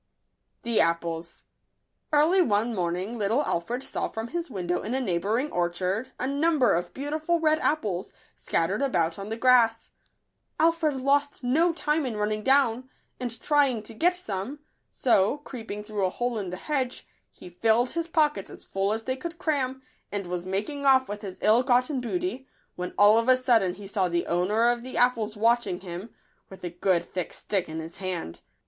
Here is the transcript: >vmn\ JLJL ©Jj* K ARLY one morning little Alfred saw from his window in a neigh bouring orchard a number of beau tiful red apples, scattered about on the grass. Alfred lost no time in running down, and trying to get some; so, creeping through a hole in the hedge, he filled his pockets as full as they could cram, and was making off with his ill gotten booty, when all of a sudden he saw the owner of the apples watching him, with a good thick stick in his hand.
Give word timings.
>vmn\ 0.63 0.77
JLJL 0.77 0.99
©Jj* 0.99 1.41
K 1.41 1.41
ARLY 2.11 2.41
one 2.41 2.73
morning 2.73 3.19
little 3.19 3.43
Alfred 3.43 3.83
saw 3.83 4.07
from 4.07 4.29
his 4.29 4.49
window 4.49 4.81
in 4.81 4.95
a 4.95 4.99
neigh 4.99 5.19
bouring 5.19 5.51
orchard 5.51 6.11
a 6.19 6.25
number 6.25 6.73
of 6.73 6.91
beau 6.91 7.11
tiful 7.11 7.39
red 7.39 7.59
apples, 7.59 8.11
scattered 8.35 8.81
about 8.81 9.19
on 9.19 9.29
the 9.29 9.37
grass. 9.37 9.91
Alfred 10.59 10.95
lost 10.95 11.43
no 11.43 11.71
time 11.71 12.07
in 12.07 12.17
running 12.17 12.41
down, 12.41 12.89
and 13.19 13.39
trying 13.39 13.83
to 13.83 13.93
get 13.93 14.15
some; 14.15 14.57
so, 14.89 15.37
creeping 15.37 15.83
through 15.83 16.03
a 16.03 16.09
hole 16.09 16.39
in 16.39 16.49
the 16.49 16.57
hedge, 16.57 17.05
he 17.29 17.47
filled 17.47 17.91
his 17.91 18.07
pockets 18.07 18.49
as 18.49 18.63
full 18.63 18.93
as 18.93 19.03
they 19.03 19.15
could 19.15 19.37
cram, 19.37 19.83
and 20.11 20.25
was 20.25 20.47
making 20.47 20.83
off 20.83 21.07
with 21.07 21.21
his 21.21 21.37
ill 21.43 21.61
gotten 21.61 22.01
booty, 22.01 22.47
when 22.75 22.91
all 22.97 23.19
of 23.19 23.29
a 23.29 23.37
sudden 23.37 23.75
he 23.75 23.85
saw 23.85 24.09
the 24.09 24.25
owner 24.25 24.67
of 24.71 24.81
the 24.81 24.97
apples 24.97 25.37
watching 25.37 25.81
him, 25.81 26.09
with 26.49 26.63
a 26.63 26.71
good 26.71 27.03
thick 27.05 27.31
stick 27.31 27.69
in 27.69 27.77
his 27.77 27.97
hand. 27.97 28.41